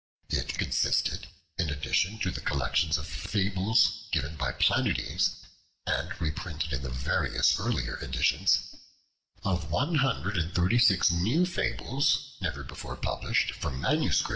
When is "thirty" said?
10.55-10.79